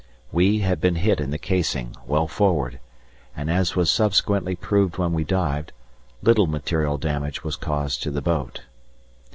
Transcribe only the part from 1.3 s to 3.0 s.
casing, well forward,